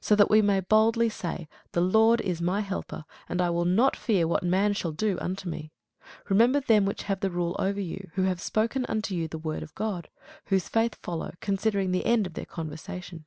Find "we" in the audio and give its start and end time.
0.30-0.40